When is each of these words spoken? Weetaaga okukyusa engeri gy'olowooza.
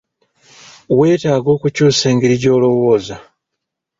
Weetaaga 0.97 1.49
okukyusa 1.55 2.03
engeri 2.11 2.35
gy'olowooza. 2.41 3.15